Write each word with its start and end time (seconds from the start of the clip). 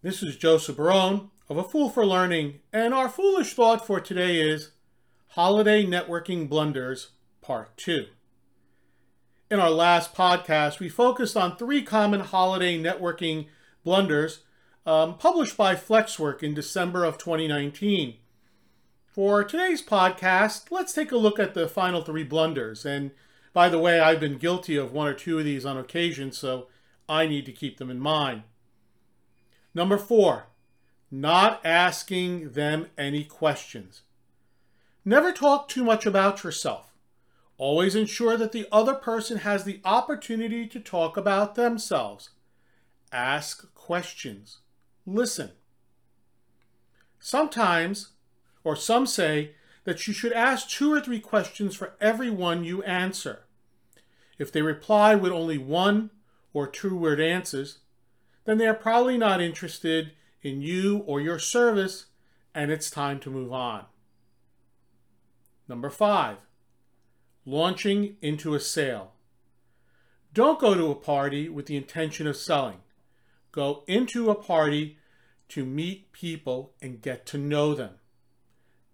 This 0.00 0.22
is 0.22 0.36
Joseph 0.36 0.76
Barone 0.76 1.30
of 1.48 1.56
A 1.56 1.64
Fool 1.64 1.90
for 1.90 2.06
Learning, 2.06 2.60
and 2.72 2.94
our 2.94 3.08
foolish 3.08 3.54
thought 3.54 3.84
for 3.84 3.98
today 3.98 4.40
is 4.40 4.70
Holiday 5.30 5.84
Networking 5.84 6.48
Blunders, 6.48 7.08
Part 7.40 7.76
2. 7.78 8.06
In 9.50 9.58
our 9.58 9.70
last 9.70 10.14
podcast, 10.14 10.78
we 10.78 10.88
focused 10.88 11.36
on 11.36 11.56
three 11.56 11.82
common 11.82 12.20
holiday 12.20 12.80
networking 12.80 13.46
blunders 13.82 14.44
um, 14.86 15.18
published 15.18 15.56
by 15.56 15.74
Flexwork 15.74 16.44
in 16.44 16.54
December 16.54 17.04
of 17.04 17.18
2019. 17.18 18.18
For 19.04 19.42
today's 19.42 19.82
podcast, 19.82 20.70
let's 20.70 20.92
take 20.92 21.10
a 21.10 21.16
look 21.16 21.40
at 21.40 21.54
the 21.54 21.66
final 21.66 22.02
three 22.02 22.22
blunders. 22.22 22.86
And 22.86 23.10
by 23.52 23.68
the 23.68 23.80
way, 23.80 23.98
I've 23.98 24.20
been 24.20 24.38
guilty 24.38 24.76
of 24.76 24.92
one 24.92 25.08
or 25.08 25.14
two 25.14 25.40
of 25.40 25.44
these 25.44 25.66
on 25.66 25.76
occasion, 25.76 26.30
so 26.30 26.68
I 27.08 27.26
need 27.26 27.46
to 27.46 27.52
keep 27.52 27.78
them 27.78 27.90
in 27.90 27.98
mind. 27.98 28.44
Number 29.78 29.96
four, 29.96 30.46
not 31.08 31.64
asking 31.64 32.50
them 32.54 32.88
any 32.98 33.22
questions. 33.22 34.02
Never 35.04 35.30
talk 35.30 35.68
too 35.68 35.84
much 35.84 36.04
about 36.04 36.42
yourself. 36.42 36.96
Always 37.58 37.94
ensure 37.94 38.36
that 38.38 38.50
the 38.50 38.66
other 38.72 38.94
person 38.94 39.38
has 39.38 39.62
the 39.62 39.80
opportunity 39.84 40.66
to 40.66 40.80
talk 40.80 41.16
about 41.16 41.54
themselves. 41.54 42.30
Ask 43.12 43.72
questions. 43.76 44.58
Listen. 45.06 45.52
Sometimes, 47.20 48.08
or 48.64 48.74
some 48.74 49.06
say, 49.06 49.52
that 49.84 50.08
you 50.08 50.12
should 50.12 50.32
ask 50.32 50.68
two 50.68 50.92
or 50.92 51.00
three 51.00 51.20
questions 51.20 51.76
for 51.76 51.94
every 52.00 52.30
one 52.30 52.64
you 52.64 52.82
answer. 52.82 53.44
If 54.40 54.50
they 54.50 54.60
reply 54.60 55.14
with 55.14 55.30
only 55.30 55.56
one 55.56 56.10
or 56.52 56.66
two 56.66 56.96
word 56.96 57.20
answers, 57.20 57.78
then 58.48 58.56
they 58.56 58.66
are 58.66 58.72
probably 58.72 59.18
not 59.18 59.42
interested 59.42 60.12
in 60.40 60.62
you 60.62 61.04
or 61.06 61.20
your 61.20 61.38
service, 61.38 62.06
and 62.54 62.70
it's 62.70 62.90
time 62.90 63.20
to 63.20 63.28
move 63.28 63.52
on. 63.52 63.84
Number 65.68 65.90
five, 65.90 66.38
launching 67.44 68.16
into 68.22 68.54
a 68.54 68.60
sale. 68.60 69.12
Don't 70.32 70.58
go 70.58 70.72
to 70.72 70.90
a 70.90 70.94
party 70.94 71.50
with 71.50 71.66
the 71.66 71.76
intention 71.76 72.26
of 72.26 72.38
selling. 72.38 72.78
Go 73.52 73.84
into 73.86 74.30
a 74.30 74.34
party 74.34 74.96
to 75.50 75.66
meet 75.66 76.10
people 76.12 76.72
and 76.80 77.02
get 77.02 77.26
to 77.26 77.36
know 77.36 77.74
them. 77.74 77.96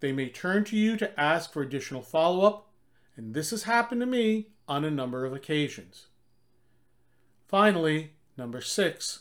They 0.00 0.11
may 0.11 0.31
turn 0.31 0.65
to 0.65 0.77
you 0.77 0.97
to 0.97 1.21
ask 1.21 1.53
for 1.53 1.62
additional 1.62 2.03
follow 2.03 2.45
up, 2.45 2.73
and 3.17 3.34
this 3.34 3.50
has 3.50 3.62
happened 3.62 4.00
to 4.00 4.06
me 4.06 4.48
on 4.67 4.84
a 4.84 4.91
number 4.91 5.25
of 5.25 5.33
occasions. 5.33 6.09
Finally, 7.47 8.15
number 8.37 8.61
six, 8.61 9.21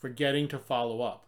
forgetting 0.00 0.48
to 0.48 0.58
follow 0.58 1.02
up. 1.02 1.26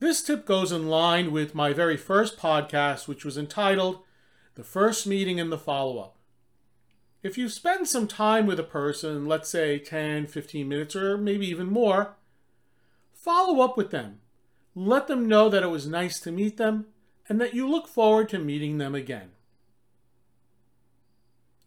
This 0.00 0.22
tip 0.22 0.44
goes 0.44 0.72
in 0.72 0.88
line 0.88 1.32
with 1.32 1.54
my 1.54 1.72
very 1.72 1.96
first 1.96 2.36
podcast, 2.36 3.06
which 3.06 3.24
was 3.24 3.38
entitled 3.38 4.00
The 4.54 4.64
First 4.64 5.06
Meeting 5.06 5.38
and 5.38 5.52
the 5.52 5.58
Follow 5.58 5.98
Up. 5.98 6.16
If 7.22 7.38
you 7.38 7.48
spend 7.48 7.88
some 7.88 8.06
time 8.06 8.44
with 8.44 8.60
a 8.60 8.64
person, 8.64 9.26
let's 9.26 9.48
say 9.48 9.78
10, 9.78 10.26
15 10.26 10.68
minutes, 10.68 10.94
or 10.94 11.16
maybe 11.16 11.46
even 11.46 11.68
more, 11.68 12.16
follow 13.14 13.62
up 13.62 13.78
with 13.78 13.90
them. 13.90 14.20
Let 14.74 15.06
them 15.06 15.26
know 15.28 15.48
that 15.48 15.62
it 15.62 15.70
was 15.70 15.86
nice 15.86 16.20
to 16.20 16.32
meet 16.32 16.56
them 16.56 16.86
and 17.28 17.40
that 17.40 17.54
you 17.54 17.68
look 17.68 17.88
forward 17.88 18.28
to 18.30 18.38
meeting 18.38 18.78
them 18.78 18.94
again. 18.94 19.30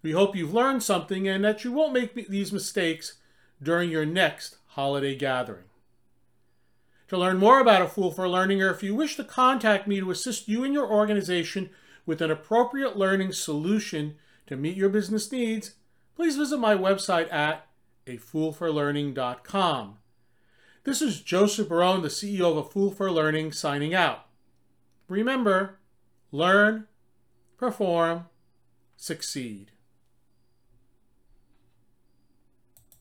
We 0.03 0.11
hope 0.11 0.35
you've 0.35 0.53
learned 0.53 0.83
something 0.83 1.27
and 1.27 1.43
that 1.43 1.63
you 1.63 1.71
won't 1.71 1.93
make 1.93 2.27
these 2.29 2.53
mistakes 2.53 3.17
during 3.61 3.89
your 3.89 4.05
next 4.05 4.57
holiday 4.67 5.15
gathering. 5.15 5.66
To 7.09 7.17
learn 7.17 7.37
more 7.37 7.59
about 7.59 7.81
A 7.81 7.87
Fool 7.87 8.11
for 8.11 8.27
Learning, 8.27 8.61
or 8.61 8.69
if 8.69 8.83
you 8.83 8.93
wish 8.93 9.15
to 9.15 9.23
contact 9.23 9.87
me 9.87 9.99
to 9.99 10.11
assist 10.11 10.49
you 10.49 10.63
and 10.63 10.73
your 10.73 10.91
organization 10.91 11.69
with 12.05 12.21
an 12.21 12.29
appropriate 12.29 12.97
learning 12.97 13.31
solution 13.31 14.15
to 14.47 14.57
meet 14.57 14.75
your 14.75 14.89
business 14.89 15.31
needs, 15.31 15.75
please 16.15 16.35
visit 16.35 16.57
my 16.57 16.75
website 16.75 17.31
at 17.31 17.67
afoolforlearning.com. 18.07 19.97
This 20.83 21.01
is 21.01 21.21
Joseph 21.21 21.69
Barone, 21.69 22.01
the 22.01 22.07
CEO 22.07 22.51
of 22.51 22.57
A 22.57 22.63
Fool 22.63 22.91
for 22.91 23.11
Learning, 23.11 23.51
signing 23.51 23.93
out. 23.93 24.25
Remember, 25.07 25.79
learn, 26.31 26.87
perform, 27.57 28.25
succeed. 28.97 29.71